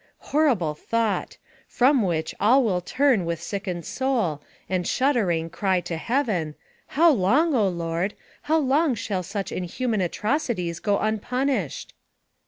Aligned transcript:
Horrible 0.31 0.73
thought! 0.73 1.37
from 1.67 2.01
which 2.01 2.33
all 2.39 2.63
will 2.63 2.81
turn 2.81 3.23
with 3.23 3.39
sickened 3.39 3.85
soul, 3.85 4.41
and 4.67 4.87
shuddering, 4.87 5.51
cry 5.51 5.79
to 5.81 5.95
Heaven," 5.95 6.55
How 6.97 7.11
long, 7.11 7.53
O 7.53 7.67
Lord! 7.69 8.15
how 8.49 8.57
long 8.57 8.95
shall 8.95 9.21
such 9.21 9.51
inhuman 9.51 10.01
attrocities 10.01 10.79
go 10.79 10.97
unpunished 10.97 11.93